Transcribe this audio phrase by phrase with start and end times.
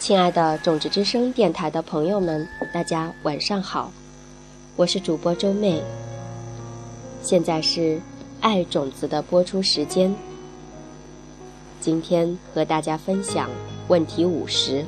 [0.00, 3.92] 亲爱的种子之声电台的朋友们，大家晚上好，
[4.74, 5.82] 我是主播周妹。
[7.22, 8.00] 现在是
[8.40, 10.16] 爱种子的播出时间，
[11.82, 13.50] 今天和大家分享
[13.88, 14.82] 问题五十。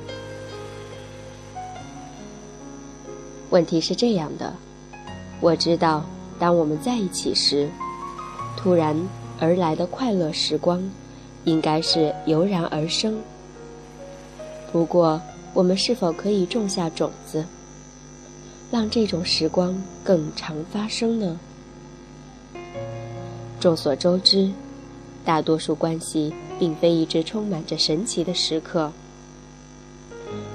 [3.50, 4.54] 问题是这样的：
[5.42, 6.06] 我知道，
[6.38, 7.68] 当我们在一起时，
[8.56, 8.96] 突然
[9.38, 10.82] 而来的快乐时光，
[11.44, 13.20] 应该是油然而生。
[14.72, 15.20] 不过，
[15.52, 17.44] 我们是否可以种下种子，
[18.70, 21.38] 让这种时光更常发生呢？
[23.60, 24.50] 众所周知，
[25.26, 28.90] 大多数关系并非一直充满着神奇的时刻。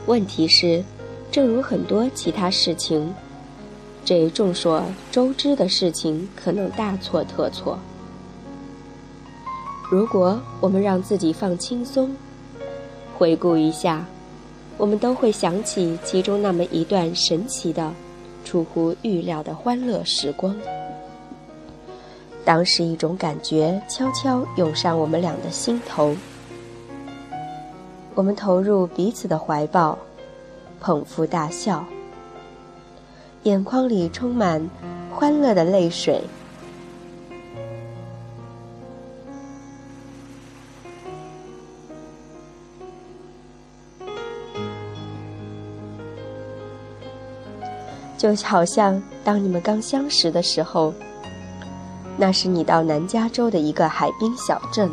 [0.08, 0.84] 问题是，
[1.32, 3.14] 正如很多其他事情，
[4.04, 7.78] 这众所周知的事情可能大错特错。
[9.92, 12.16] 如果我们让自己放轻松，
[13.18, 14.06] 回顾一下，
[14.78, 17.92] 我们都会想起其中那么一段神奇的、
[18.46, 20.56] 出乎预料的欢乐时光。
[22.46, 26.16] 当时，一种感觉悄悄涌上我们俩的心头，
[28.14, 29.98] 我们投入彼此的怀抱，
[30.80, 31.84] 捧腹大笑，
[33.44, 34.70] 眼眶里充满
[35.12, 36.22] 欢乐的泪水。
[48.18, 50.92] 就好像当你们刚相识的时候，
[52.18, 54.90] 那是你到南加州的一个海滨小镇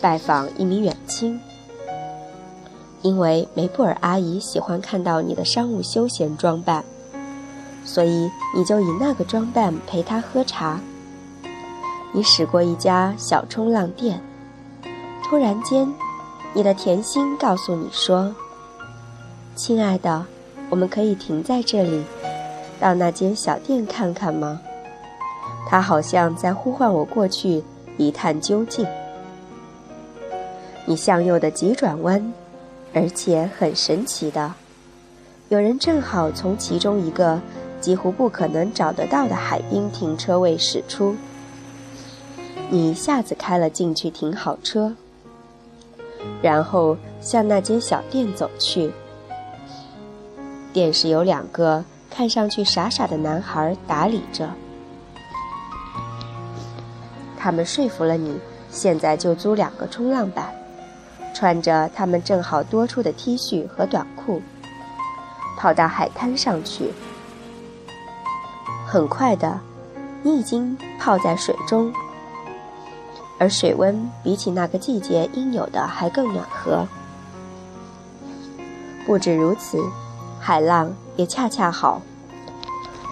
[0.00, 1.40] 拜访一名远亲，
[3.02, 6.84] 因为梅布尔阿姨喜欢看到你的商务休闲装扮，
[7.84, 10.80] 所以你就以那个装扮陪她喝茶。
[12.12, 14.22] 你驶过一家小冲浪店，
[15.24, 15.92] 突然间，
[16.54, 18.32] 你的甜心告诉你说
[19.56, 20.24] ：“亲爱的。”
[20.68, 22.02] 我们可以停在这里，
[22.80, 24.60] 到那间小店看看吗？
[25.68, 27.62] 他好像在呼唤我过去
[27.96, 28.86] 一探究竟。
[30.84, 32.32] 你向右的急转弯，
[32.94, 34.54] 而且很神奇的，
[35.48, 37.40] 有人正好从其中一个
[37.80, 41.16] 几乎不可能找得到的海滨停车位驶出。
[42.70, 44.92] 你一下子开了进去，停好车，
[46.42, 48.92] 然后向那间小店走去。
[50.76, 54.50] 便是有两个看上去傻傻的男孩打理着，
[57.38, 58.38] 他们说服了你，
[58.68, 60.54] 现在就租两个冲浪板，
[61.34, 64.42] 穿着他们正好多出的 T 恤和短裤，
[65.56, 66.92] 跑到海滩上去。
[68.86, 69.58] 很快的，
[70.22, 71.90] 你已经泡在水中，
[73.38, 76.86] 而水温比起那个季节应有的还更暖和。
[79.06, 79.82] 不止如此。
[80.46, 82.00] 海浪也恰恰好，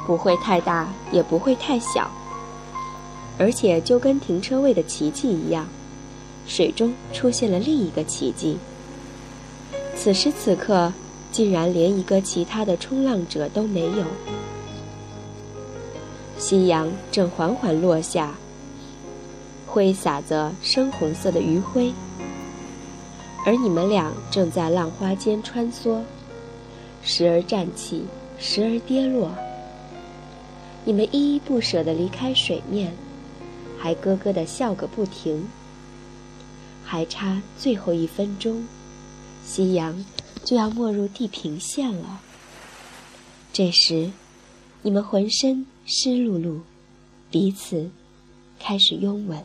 [0.07, 2.09] 不会太大，也不会太小，
[3.37, 5.67] 而且就跟停车位的奇迹一样，
[6.47, 8.57] 水中出现了另一个奇迹。
[9.97, 10.93] 此时此刻，
[11.33, 14.05] 竟然连一个其他的冲浪者都没有。
[16.39, 18.33] 夕阳正缓缓落下，
[19.67, 21.93] 挥洒着深红色的余晖，
[23.45, 25.99] 而你们俩正在浪花间穿梭。
[27.05, 28.05] 时而站起，
[28.39, 29.31] 时而跌落。
[30.85, 32.93] 你们依依不舍地离开水面，
[33.79, 35.47] 还咯咯地笑个不停。
[36.83, 38.67] 还差最后一分钟，
[39.45, 40.05] 夕阳
[40.45, 42.21] 就要没入地平线了。
[43.53, 44.11] 这时，
[44.83, 46.61] 你们浑身湿漉漉，
[47.31, 47.91] 彼此
[48.59, 49.43] 开始拥吻。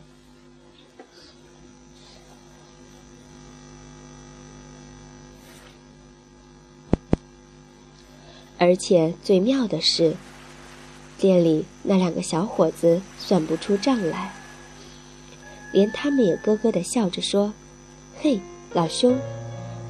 [8.60, 10.14] 而且最妙的是，
[11.18, 14.34] 店里那两个小伙子算不出账来，
[15.72, 17.54] 连他们也咯咯地笑着说
[18.20, 18.38] ：“嘿，
[18.74, 19.18] 老兄，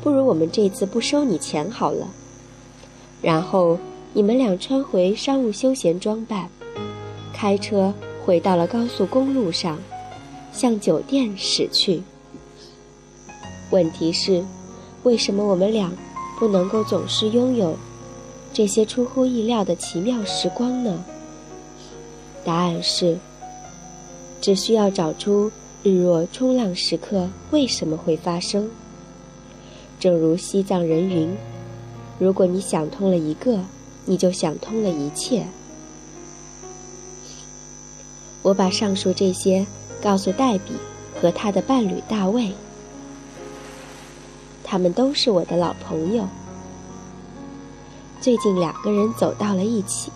[0.05, 2.07] 不如我们这次不收你钱好了。”
[3.21, 3.77] 然后
[4.13, 6.49] 你们俩穿回商务休闲装扮，
[7.35, 7.93] 开车
[8.25, 9.81] 回到了高速公路上，
[10.53, 12.05] 向酒店驶去。
[13.71, 14.45] 问题是，
[15.03, 15.93] 为什么我们俩
[16.39, 17.77] 不能够总是拥有？
[18.53, 21.05] 这些出乎意料的奇妙时光呢？
[22.45, 23.19] 答案是：
[24.41, 25.51] 只需要找出
[25.83, 28.71] 日落冲浪时刻为什么会发生。
[29.99, 31.37] 正如西藏人云
[32.19, 33.61] ：“如果你想通了一个，
[34.05, 35.45] 你就想通了一切。”
[38.43, 39.67] 我把上述这些
[40.03, 40.73] 告诉黛比
[41.21, 42.53] 和他的伴侣大卫，
[44.65, 46.27] 他们都是我的老朋友。
[48.21, 50.13] 最近两个人走到了一起，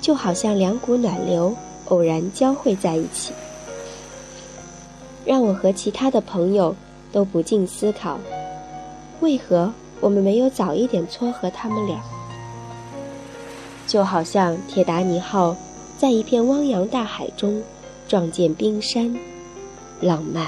[0.00, 1.52] 就好像两股暖流
[1.86, 3.32] 偶然交汇在一起，
[5.24, 6.76] 让我和其他的朋友
[7.10, 8.20] 都不禁思考：
[9.20, 12.00] 为何我们没有早一点撮合他们俩？
[13.88, 15.56] 就好像铁达尼号
[15.98, 17.60] 在一片汪洋大海中
[18.06, 19.18] 撞见冰山，
[20.00, 20.46] 浪漫。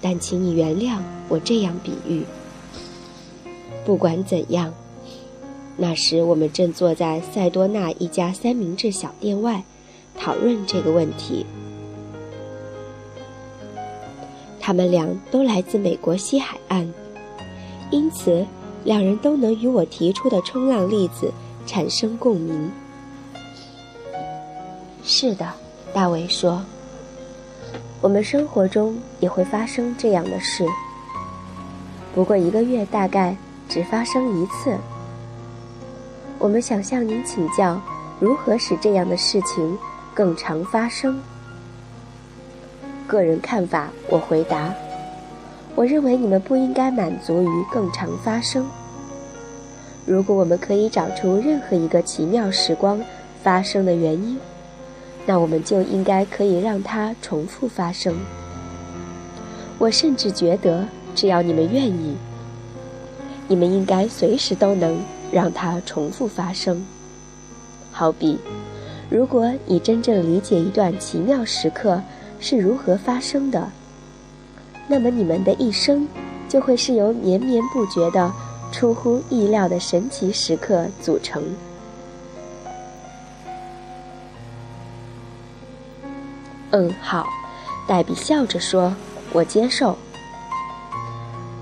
[0.00, 0.98] 但请你原谅
[1.28, 2.24] 我这样比喻。
[3.84, 4.72] 不管怎样。
[5.76, 9.64] 那时，我们正坐在塞多纳一家三明治小店外，
[10.16, 11.44] 讨论这个问题。
[14.60, 16.88] 他们俩都来自美国西海岸，
[17.90, 18.46] 因此
[18.84, 21.32] 两人都能与我提出的冲浪例子
[21.66, 22.70] 产生共鸣。
[25.02, 25.52] 是的，
[25.92, 26.64] 大卫说
[28.00, 30.64] ：“我们生活中也会发生这样的事，
[32.14, 33.36] 不过一个月大概
[33.68, 34.78] 只发生一次。”
[36.44, 37.80] 我们想向您请教，
[38.20, 39.78] 如何使这样的事情
[40.12, 41.18] 更常发生？
[43.06, 44.74] 个人看法，我回答：
[45.74, 48.66] 我认为你们不应该满足于更常发生。
[50.04, 53.00] 如果我们可以找出任何一个奇妙时光
[53.42, 54.38] 发生的原因，
[55.24, 58.14] 那我们就应该可以让它重复发生。
[59.78, 62.14] 我甚至觉得，只要你们愿意，
[63.48, 65.00] 你们应该随时都能。
[65.34, 66.86] 让它重复发生。
[67.90, 68.38] 好比，
[69.10, 72.00] 如果你真正理解一段奇妙时刻
[72.38, 73.68] 是如何发生的，
[74.86, 76.06] 那么你们的一生
[76.48, 78.32] 就会是由绵绵不绝的、
[78.70, 81.42] 出乎意料的神奇时刻组成。
[86.70, 87.26] 嗯，好，
[87.88, 88.94] 黛比笑着说
[89.34, 89.98] ：“我接受。”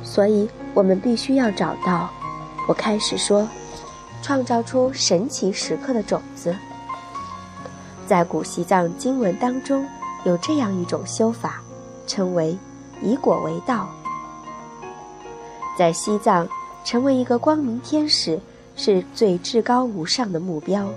[0.04, 2.10] 所以，我们必须要找到。
[2.68, 3.48] 我开始说。
[4.22, 6.56] 创造出神奇时刻的种子，
[8.06, 9.84] 在古西藏经文当中
[10.24, 11.60] 有这样一种修法，
[12.06, 12.56] 称为
[13.02, 13.88] “以果为道”。
[15.76, 16.48] 在西藏，
[16.84, 18.38] 成为一个光明天使
[18.76, 20.88] 是最至高无上的目标。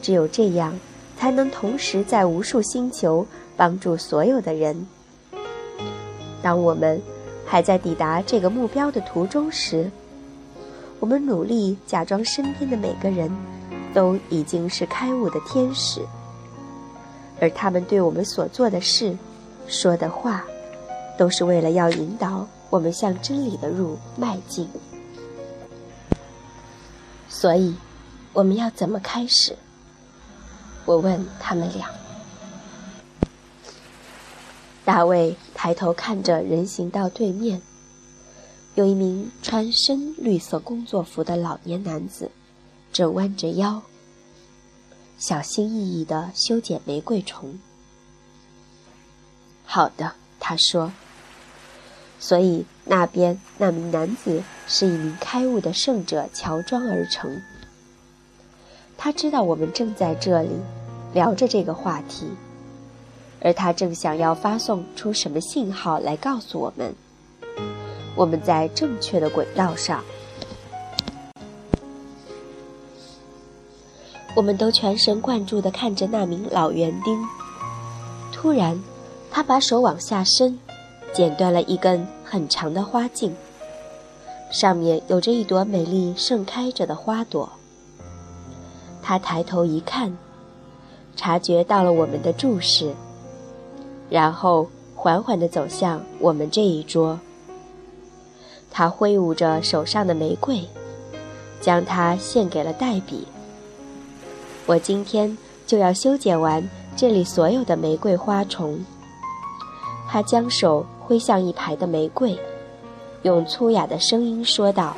[0.00, 0.78] 只有这样，
[1.18, 4.86] 才能同时在无数星球帮助所有的人。
[6.40, 7.02] 当我们
[7.44, 9.90] 还在抵达这个目标的途中时，
[11.00, 13.30] 我们努力假装身边的每个人
[13.94, 16.00] 都已经是开悟的天使，
[17.40, 19.16] 而他们对我们所做的事、
[19.66, 20.44] 说的话，
[21.16, 24.68] 都是为了要引导我们向真理的路迈进。
[27.28, 27.74] 所以，
[28.32, 29.56] 我们要怎么开始？
[30.84, 31.88] 我问他们俩。
[34.84, 37.62] 大卫抬头看着人行道对面。
[38.78, 42.30] 有一名穿深绿色工作服的老年男子，
[42.92, 43.82] 正弯着腰，
[45.18, 47.58] 小心翼翼地修剪玫瑰虫。
[49.64, 50.92] 好的，他说。
[52.20, 57.42] 所以那边那名男子是一名开悟的圣者乔装而成。
[58.96, 60.50] 他知道我们正在这里
[61.12, 62.28] 聊着这个话题，
[63.40, 66.94] 而他正想要发送出什么信号来告诉我们。
[68.18, 70.02] 我们在正确的轨道上，
[74.34, 77.16] 我们都全神贯注地看着那名老园丁。
[78.32, 78.82] 突然，
[79.30, 80.58] 他把手往下伸，
[81.12, 83.32] 剪断了一根很长的花茎，
[84.50, 87.48] 上面有着一朵美丽盛开着的花朵。
[89.00, 90.18] 他抬头一看，
[91.14, 92.92] 察觉到了我们的注视，
[94.10, 97.16] 然后缓缓地走向我们这一桌。
[98.78, 100.62] 他挥舞着手上的玫瑰，
[101.60, 103.26] 将它献给了黛比。
[104.66, 106.62] 我今天就要修剪完
[106.94, 108.78] 这里所有的玫瑰花丛。
[110.08, 112.38] 他将手挥向一排的玫瑰，
[113.22, 114.96] 用粗哑的声音说道：“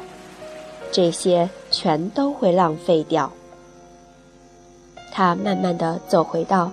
[0.92, 3.32] 这些全都会浪费掉。”
[5.10, 6.70] 他慢慢地走回到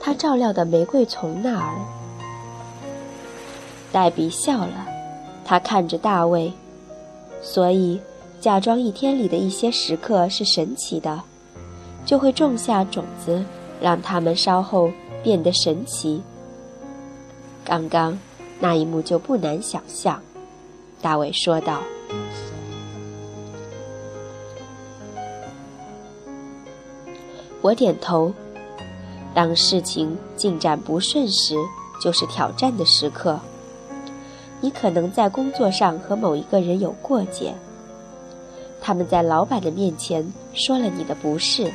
[0.00, 1.74] 他照料的玫瑰丛那儿。
[3.92, 4.95] 黛比笑了。
[5.48, 6.52] 他看着大卫，
[7.40, 8.00] 所以
[8.40, 11.22] 假装一天里的一些时刻是神奇的，
[12.04, 13.44] 就会种下种子，
[13.80, 14.90] 让他们稍后
[15.22, 16.20] 变得神奇。
[17.64, 18.18] 刚刚
[18.58, 20.20] 那一幕就不难想象，
[21.00, 21.80] 大卫说道。
[27.62, 28.32] 我点头。
[29.32, 31.54] 当事情进展不顺时，
[32.02, 33.38] 就是挑战的时刻。
[34.60, 37.54] 你可能在工作上和某一个人有过节，
[38.80, 41.72] 他们在老板的面前说了你的不是。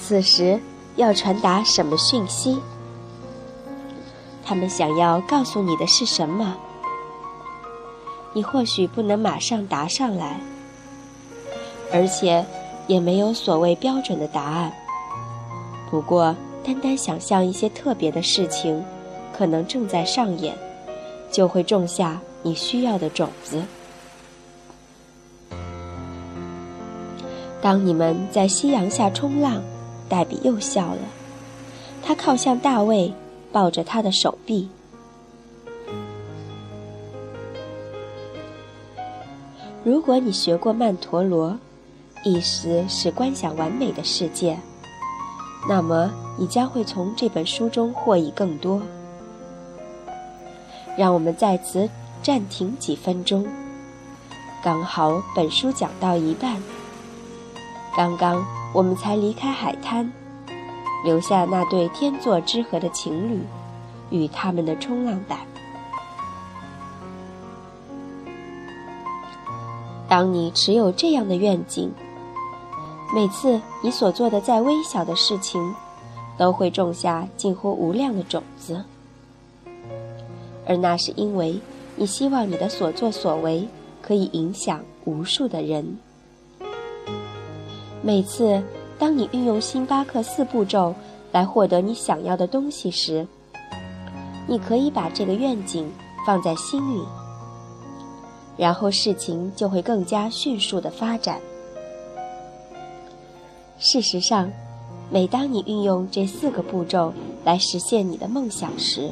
[0.00, 0.58] 此时
[0.96, 2.58] 要传达什么讯息？
[4.44, 6.56] 他们想要告诉你的是什么？
[8.32, 10.40] 你或许不能马上答上来，
[11.92, 12.44] 而且
[12.86, 14.72] 也没有所谓标准的答案。
[15.90, 16.34] 不过，
[16.64, 18.84] 单单想象一些特别的事情，
[19.38, 20.58] 可能正在上演，
[21.30, 23.62] 就会种下你需要的种子。
[27.62, 29.62] 当你们在夕阳下冲浪。
[30.08, 31.02] 黛比又笑了，
[32.02, 33.12] 他靠向大卫，
[33.52, 34.66] 抱着他的手臂。
[39.84, 41.58] 如果你学过曼陀罗，
[42.24, 44.58] 意思是观想完美的世界，
[45.68, 48.80] 那么你将会从这本书中获益更多。
[50.98, 51.88] 让我们在此
[52.24, 53.46] 暂停几分钟，
[54.64, 56.60] 刚好本书讲到一半。
[57.96, 60.12] 刚刚我们才离开海滩，
[61.04, 63.40] 留下那对天作之合的情侣
[64.10, 65.38] 与他们的冲浪板。
[70.08, 71.92] 当你持有这样的愿景，
[73.14, 75.72] 每次你所做的再微小的事情，
[76.36, 78.84] 都会种下近乎无量的种子，
[80.68, 81.58] 而那是因为
[81.96, 83.66] 你希望你的所作所为
[84.00, 85.98] 可以影响无数的人。
[88.02, 88.62] 每次，
[88.98, 90.94] 当你运用星巴克四步骤
[91.32, 93.26] 来获得你想要的东西时，
[94.46, 95.90] 你可以把这个愿景
[96.26, 97.02] 放在心里，
[98.56, 101.40] 然后事情就会更加迅速的发展。
[103.78, 104.50] 事实上，
[105.10, 107.12] 每当你运用这四个步骤
[107.44, 109.10] 来实现你的梦想时，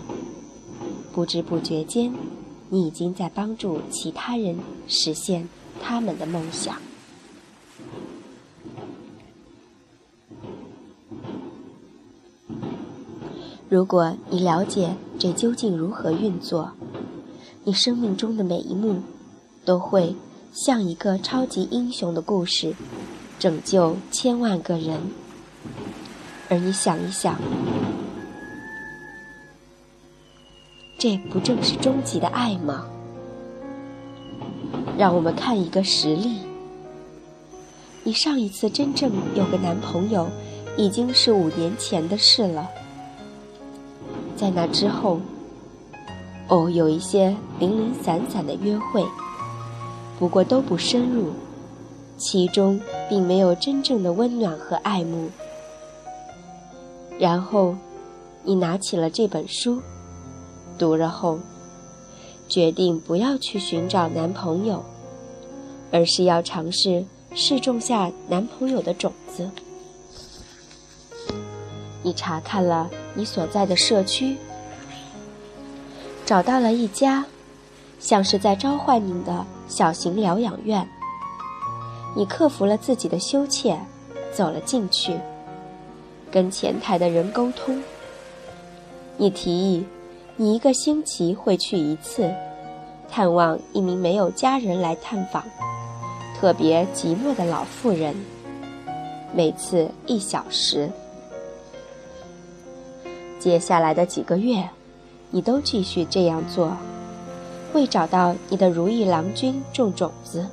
[1.16, 2.12] 不知不觉间，
[2.68, 4.54] 你已经在帮助其他人
[4.86, 5.48] 实现
[5.82, 6.76] 他们的梦想。
[13.70, 16.72] 如果你了解这究竟如何运作，
[17.64, 19.00] 你生命中的每一幕
[19.64, 20.14] 都会
[20.52, 22.74] 像一个超级英雄的故事，
[23.38, 25.00] 拯救千万个人。
[26.50, 27.40] 而你想一想，
[30.98, 32.86] 这不正是终极的爱吗？
[34.96, 36.38] 让我们看一个实例：
[38.02, 40.26] 你上一次真正有个男朋友，
[40.76, 42.66] 已经是五年前的事了。
[44.36, 45.20] 在那之后，
[46.48, 49.04] 哦，有一些零零散散的约会，
[50.18, 51.30] 不过都不深入，
[52.16, 55.28] 其中并没有真正的温暖和爱慕。
[57.18, 57.76] 然后，
[58.44, 59.82] 你拿起了这本书，
[60.78, 61.38] 读了后，
[62.48, 64.84] 决定不要去寻找男朋友，
[65.90, 67.04] 而是要尝试
[67.34, 69.50] 试种下男朋友的种子。
[72.02, 74.36] 你查看了你所在的社区，
[76.24, 77.24] 找到了一家
[77.98, 80.88] 像是在召唤你的小型疗养院。
[82.14, 83.78] 你克服了自己的羞怯，
[84.32, 85.18] 走了进去，
[86.30, 87.82] 跟前台的人沟通。
[89.18, 89.84] 你提议，
[90.38, 92.30] 你一个星期会去一次，
[93.08, 95.42] 探望一名没有家人来探访、
[96.38, 98.14] 特别寂寞的老妇人，
[99.34, 100.90] 每次一小时。
[103.38, 104.68] 接下来的几个月，
[105.30, 106.76] 你都继续这样做，
[107.72, 110.46] 为找到你的如意郎君种种子。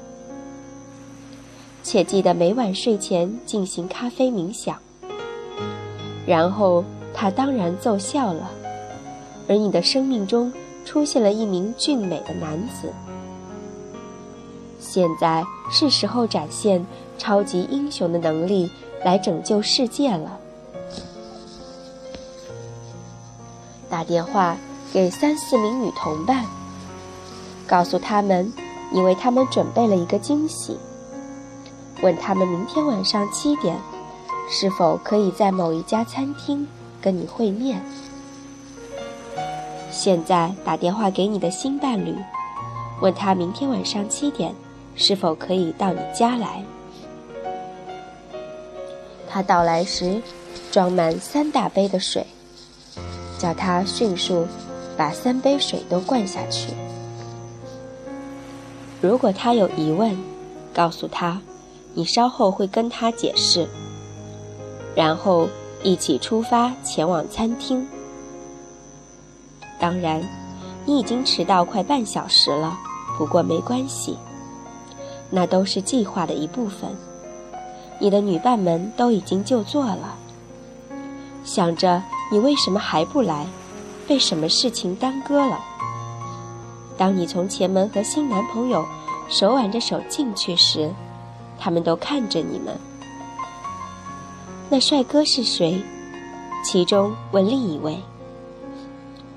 [1.83, 4.77] 且记得每晚睡前进行咖啡冥想。
[6.25, 8.49] 然后他当然奏效了，
[9.47, 10.51] 而你的生命中
[10.85, 12.91] 出现了一名俊美的男子。
[14.79, 16.85] 现在是时候展现
[17.17, 18.69] 超级英雄的能力，
[19.03, 20.39] 来拯救世界了。
[23.89, 24.57] 打电话
[24.91, 26.45] 给三四名女同伴，
[27.67, 28.51] 告诉他们
[28.91, 30.77] 你为他们准备了一个惊喜。
[32.01, 33.77] 问他们明天晚上七点
[34.49, 36.67] 是否可以在某一家餐厅
[37.01, 37.81] 跟你会面。
[39.93, 42.15] 现在打电话给你的新伴侣，
[42.99, 44.51] 问他明天晚上七点
[44.95, 46.63] 是否可以到你家来。
[49.29, 50.19] 他到来时，
[50.71, 52.25] 装满三大杯的水。
[53.37, 54.47] 叫他迅速
[54.95, 56.69] 把三杯水都灌下去。
[59.01, 60.17] 如果他有疑问，
[60.73, 61.41] 告诉他，
[61.93, 63.67] 你稍后会跟他解释。
[64.95, 65.49] 然后
[65.83, 67.85] 一起出发前往餐厅。
[69.83, 70.25] 当然，
[70.85, 72.73] 你已经迟到快半小时了，
[73.17, 74.17] 不过没关系，
[75.29, 76.95] 那都是计划的一部分。
[77.99, 80.15] 你的女伴们都已经就座了，
[81.43, 83.45] 想着你为什么还不来，
[84.07, 85.59] 被什么事情耽搁了。
[86.97, 88.85] 当你从前门和新男朋友
[89.27, 90.89] 手挽着手进去时，
[91.59, 92.79] 他们都看着你们。
[94.69, 95.83] 那帅哥是谁？
[96.63, 98.01] 其中问另一位：“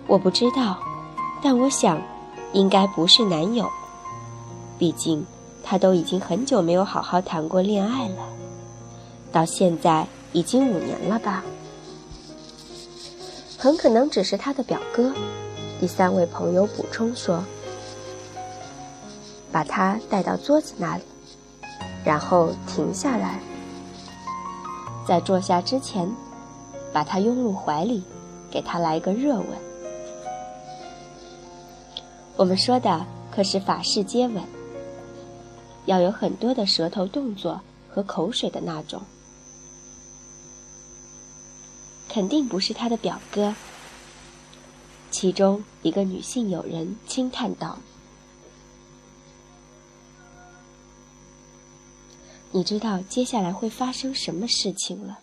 [0.06, 0.78] 我不知道。”
[1.42, 2.00] 但我想，
[2.52, 3.70] 应该不是男友，
[4.78, 5.24] 毕竟
[5.62, 8.16] 他都已经很久没有好好谈过恋爱了，
[9.30, 11.44] 到现在已经五年了吧？
[13.58, 15.12] 很可能只是他的表哥。
[15.78, 17.44] 第三位朋友补充说
[19.52, 21.02] ：“把他带到桌子那里，
[22.02, 23.40] 然后停下来，
[25.06, 26.10] 在坐下之前，
[26.92, 28.02] 把他拥入怀里，
[28.50, 29.46] 给他来个热吻。”
[32.36, 34.44] 我们说的可是法式接吻，
[35.86, 39.02] 要有很多的舌头动作和口水的那种。
[42.08, 43.54] 肯定不是他的表哥。
[45.10, 47.78] 其中一个女性友人轻叹道
[52.52, 55.20] ：“你知道接下来会发生什么事情了？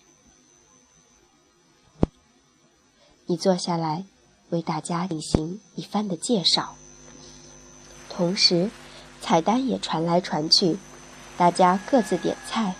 [3.27, 4.03] 你坐下来，
[4.49, 6.75] 为大家进行一番的介绍。”
[8.15, 8.69] 同时，
[9.21, 10.77] 菜单也传来传去，
[11.37, 12.75] 大家各自点菜。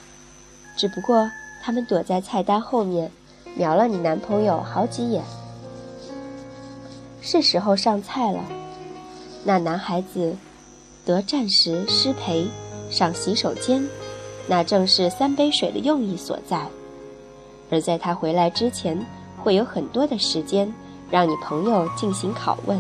[0.76, 1.30] 只不过
[1.62, 3.12] 他们躲在菜单后面，
[3.56, 5.24] 瞄了你男朋友好几眼。
[7.22, 8.44] 是时候上菜了。
[9.44, 10.36] 那男孩子
[11.06, 12.48] 得暂时失陪，
[12.90, 13.88] 上洗手间，
[14.48, 16.66] 那正是三杯水的用意所在。
[17.70, 19.06] 而在他回来之前，
[19.42, 20.72] 会有很多的时间
[21.10, 22.80] 让你朋友进行拷问。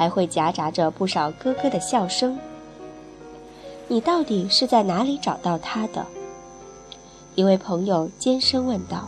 [0.00, 2.38] 还会夹杂着不少咯咯的笑声。
[3.86, 6.06] 你到底是在哪里找到他的？
[7.34, 9.06] 一位朋友尖声问道。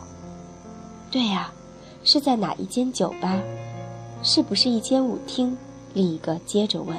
[1.11, 1.51] 对呀，
[2.05, 3.41] 是在哪一间酒吧？
[4.23, 5.57] 是不是一间舞厅？
[5.95, 6.95] 另一个接着问。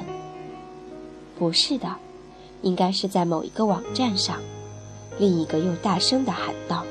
[1.38, 1.88] 不是的，
[2.64, 4.38] 应该是在某一个网站上。
[5.20, 6.84] 另一个又大声地喊道。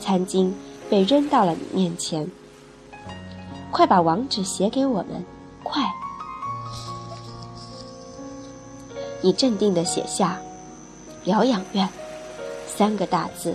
[0.00, 0.50] 餐巾
[0.88, 2.26] 被扔到了你面前。
[3.70, 5.22] 快把网址写给我们，
[5.62, 5.82] 快！
[9.22, 10.38] 你镇定地写下
[11.24, 11.88] “疗养院”
[12.66, 13.54] 三个大字，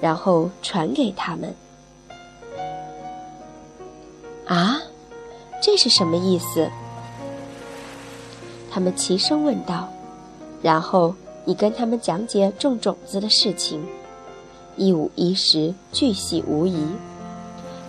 [0.00, 1.54] 然后传给他们。
[4.46, 4.80] 啊，
[5.62, 6.70] 这是什么意思？
[8.70, 9.88] 他们齐声问道。
[10.62, 13.84] 然后你跟他们讲解种种子的事情，
[14.76, 16.86] 一五一十，巨细无遗。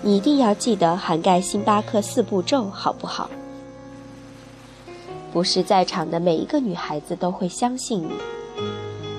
[0.02, 3.30] 你一定要记得涵盖星巴克四步骤，好不好？
[5.34, 8.12] 不是在场的每一个女孩子都会相信你，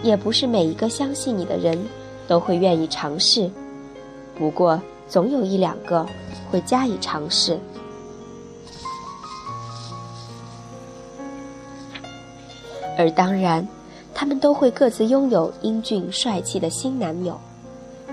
[0.04, 1.76] 也不是每一个相信你的人
[2.28, 3.50] 都会愿意尝试。
[4.38, 6.06] 不过，总有一两个
[6.52, 7.58] 会加以尝试。
[12.96, 13.66] 而当然，
[14.14, 17.36] 他们都会各自拥有英俊帅气的新男友，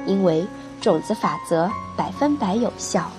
[0.08, 0.44] 因为
[0.82, 3.12] 种子法则百分百有效。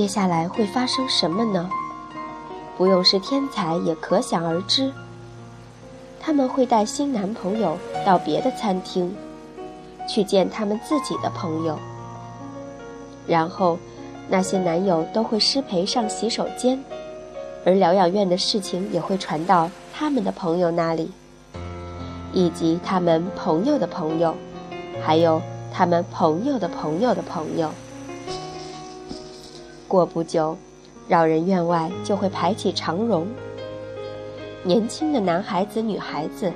[0.00, 1.68] 接下来会发生什么呢？
[2.78, 4.90] 不用是天才也可想而知。
[6.18, 9.14] 他们会带新男朋友到别的餐厅，
[10.08, 11.78] 去见他们自己的朋友。
[13.26, 13.78] 然后，
[14.26, 16.82] 那些男友都会失陪上洗手间，
[17.66, 21.12] 而疗养院的事情也会传到他们的朋友那里，
[22.32, 24.34] 以及他们朋友的朋友，
[25.04, 27.70] 还有他们朋友的朋友的朋友。
[29.90, 30.56] 过不久，
[31.08, 33.26] 老人院外就会排起长龙。
[34.62, 36.52] 年轻的男孩子、女孩子，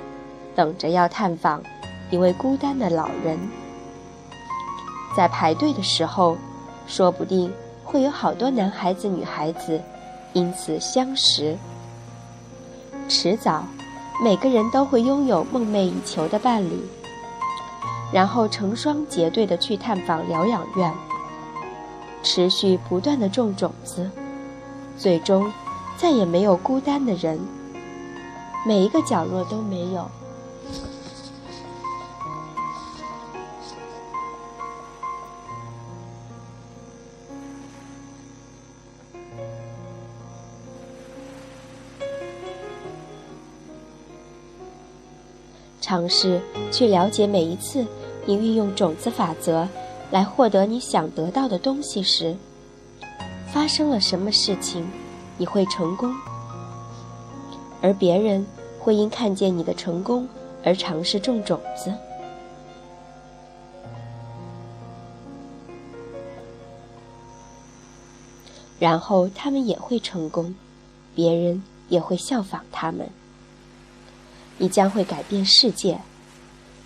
[0.55, 1.61] 等着要探访
[2.09, 3.37] 一位孤单的老人。
[5.17, 6.37] 在排队的时候，
[6.87, 7.51] 说不定
[7.83, 9.81] 会有好多男孩子、女孩子
[10.31, 11.57] 因此相识。
[13.09, 13.65] 迟早，
[14.23, 16.79] 每个人都会拥有梦寐以求的伴侣，
[18.13, 20.93] 然后成双结对的去探访疗养院。
[22.25, 24.09] 持续不断的种种子，
[24.97, 25.49] 最终
[25.95, 27.39] 再也没有孤单的人，
[28.65, 30.09] 每一个角落都没有。
[45.79, 47.85] 尝试去了解每一次
[48.25, 49.67] 你运用种子法则。
[50.11, 52.35] 来获得你想得到的东西时，
[53.51, 54.87] 发生了什么事情，
[55.37, 56.13] 你会成功，
[57.81, 58.45] 而别人
[58.79, 60.27] 会因看见你的成功
[60.63, 61.93] 而尝试种种子，
[68.79, 70.55] 然后他们也会成功，
[71.13, 73.09] 别人也会效仿他们。
[74.57, 75.99] 你将会改变世界，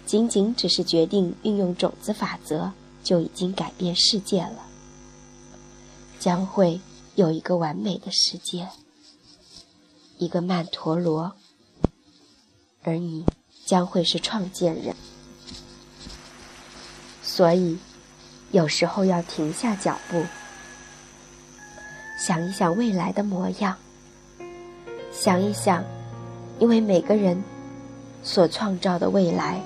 [0.06, 2.72] 仅仅只是决定运用种子法则，
[3.10, 4.68] 就已经改变世界了。
[6.20, 6.80] 将会
[7.16, 8.68] 有一个完美的世界，
[10.20, 11.32] 一个曼陀罗，
[12.84, 13.26] 而你
[13.66, 14.96] 将会是创建人。
[17.24, 17.80] 所以，
[18.52, 20.24] 有时候要停下脚步，
[22.24, 23.76] 想一想未来的模样，
[25.12, 25.84] 想一想，
[26.60, 27.44] 因为每个人。
[28.22, 29.62] 所创造的未来，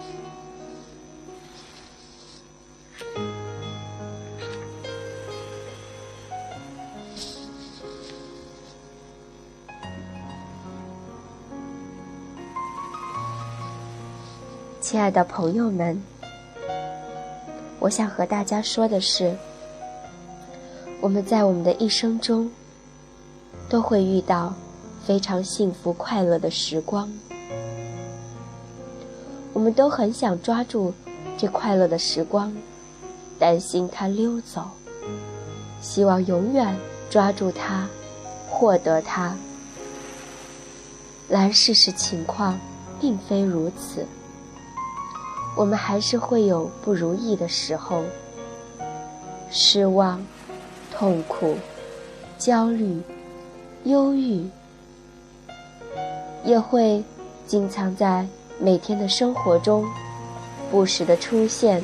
[14.93, 15.99] 亲爱的朋友们，
[17.79, 19.35] 我想和大家说的是，
[21.01, 22.51] 我们在我们的一生中
[23.67, 24.53] 都会遇到
[25.03, 27.11] 非常幸福快乐的时光。
[29.51, 30.93] 我们都很想抓住
[31.39, 32.55] 这快乐的时光，
[33.39, 34.61] 担心它溜走，
[35.81, 36.77] 希望永远
[37.09, 37.87] 抓住它，
[38.47, 39.35] 获得它。
[41.27, 42.59] 然而事实情况
[43.01, 44.05] 并非如此，
[45.55, 48.03] 我们还是会有不如意的时候，
[49.49, 50.25] 失望、
[50.91, 51.55] 痛苦、
[52.37, 53.01] 焦虑、
[53.83, 54.49] 忧郁，
[56.43, 57.03] 也会
[57.45, 58.25] 经常在。
[58.59, 59.83] 每天的生活中，
[60.71, 61.83] 不时的出现，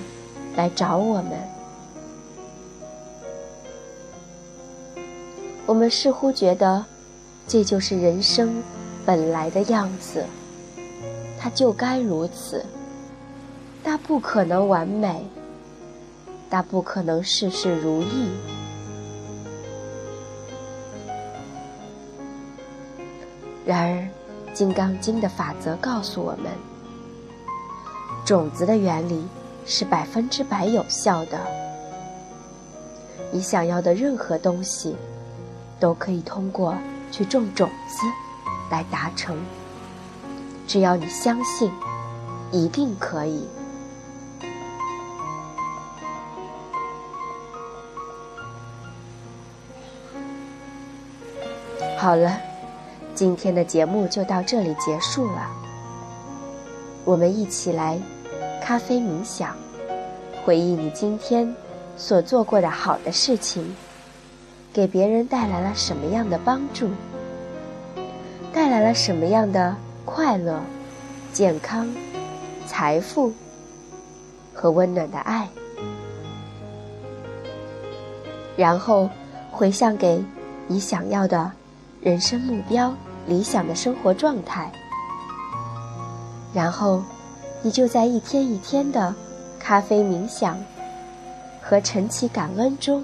[0.55, 1.31] 来找我们。
[5.65, 6.85] 我们似乎觉得，
[7.47, 8.63] 这就是人生
[9.05, 10.23] 本来的样子，
[11.37, 12.63] 它就该如此。
[13.83, 15.25] 它不可能完美，
[16.49, 18.29] 它不可能事事如意。
[23.65, 23.97] 然而，
[24.53, 26.51] 《金刚经》的法则告诉我们。
[28.25, 29.27] 种子的原理
[29.65, 31.39] 是百分之百有效的。
[33.31, 34.95] 你想要的任何东西，
[35.79, 36.75] 都可以通过
[37.11, 38.05] 去种种子
[38.71, 39.37] 来达成。
[40.67, 41.71] 只要你相信，
[42.51, 43.47] 一定可以。
[51.99, 52.39] 好了，
[53.13, 55.45] 今天的节目就到这里结束了。
[57.03, 57.99] 我们一起来。
[58.61, 59.53] 咖啡冥想，
[60.45, 61.53] 回忆你今天
[61.97, 63.75] 所做过的好的事情，
[64.71, 66.87] 给别人带来了什么样的帮助，
[68.53, 70.61] 带来了什么样的快乐、
[71.33, 71.93] 健康、
[72.65, 73.33] 财富
[74.53, 75.49] 和温暖的爱，
[78.55, 79.09] 然后
[79.51, 80.23] 回向给
[80.67, 81.51] 你想要的
[82.01, 82.93] 人生目标、
[83.27, 84.71] 理想的生活状态，
[86.53, 87.01] 然后。
[87.61, 89.13] 你就在一天一天的
[89.59, 90.57] 咖啡冥想
[91.61, 93.03] 和晨起感恩中，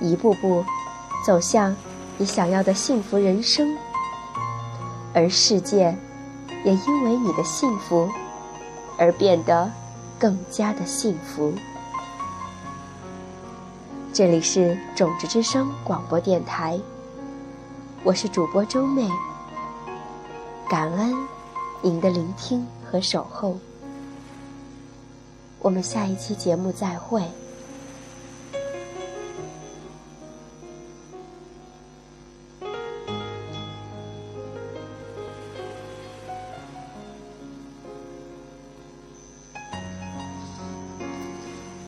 [0.00, 0.64] 一步步
[1.24, 1.76] 走向
[2.18, 3.78] 你想要的幸福人生，
[5.14, 5.96] 而世界
[6.64, 8.10] 也因为你的幸福
[8.98, 9.70] 而变得
[10.18, 11.54] 更加的幸福。
[14.12, 16.76] 这里是种子之声广播电台，
[18.02, 19.06] 我是主播周妹，
[20.70, 21.14] 感恩
[21.82, 22.66] 您的聆听。
[22.90, 23.56] 和守候，
[25.60, 27.22] 我们下一期节目再会。